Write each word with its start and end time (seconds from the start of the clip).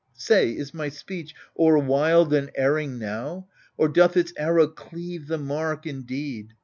54 0.15 0.35
AGAMEMNON 0.37 0.49
Say, 0.55 0.59
is 0.61 0.73
my 0.73 0.89
speech 0.89 1.35
or 1.53 1.77
wild 1.77 2.33
and 2.33 2.49
erring 2.55 2.97
now, 2.97 3.47
Or 3.77 3.87
doth 3.87 4.17
its 4.17 4.33
arrow 4.35 4.65
cleave 4.65 5.27
the 5.27 5.37
mark 5.37 5.85
indeed 5.85 6.53